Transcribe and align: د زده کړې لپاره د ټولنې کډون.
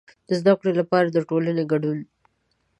د 0.27 0.29
زده 0.39 0.53
کړې 0.59 0.71
لپاره 0.79 1.07
د 1.11 1.17
ټولنې 1.29 1.63
کډون. 1.71 1.99